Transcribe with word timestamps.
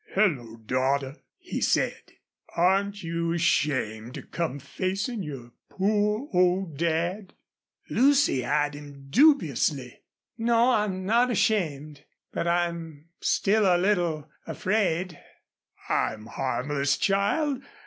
"Hello, 0.15 0.55
daughter!" 0.57 1.17
he 1.37 1.61
said. 1.61 2.13
"Aren't 2.55 3.03
you 3.03 3.33
ashamed 3.33 4.15
to 4.15 4.23
come 4.23 4.57
facin' 4.57 5.21
your 5.21 5.51
poor 5.69 6.27
old 6.33 6.75
dad?" 6.75 7.35
Lucy 7.87 8.43
eyed 8.43 8.73
him 8.73 9.09
dubiously. 9.11 10.01
"No, 10.39 10.71
I'm 10.71 11.05
not 11.05 11.29
ashamed. 11.29 12.03
But 12.33 12.47
I'm 12.47 13.09
still 13.19 13.63
a 13.67 13.77
little 13.77 14.27
afraid." 14.47 15.19
"I'm 15.87 16.25
harmless, 16.25 16.97
child. 16.97 17.61